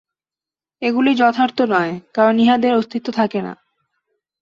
এগুলি 0.81 1.11
যথার্থ 1.15 1.57
নয়, 1.73 1.93
কারণ 2.13 2.35
ইহাদের 2.39 2.71
অস্তিত্ব 2.75 3.07
থাকে 3.11 3.39
না। 3.41 3.53